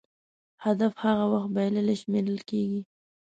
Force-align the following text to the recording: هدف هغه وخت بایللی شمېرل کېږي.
هدف 0.65 0.93
هغه 1.05 1.25
وخت 1.33 1.49
بایللی 1.55 1.95
شمېرل 2.01 2.39
کېږي. 2.49 2.81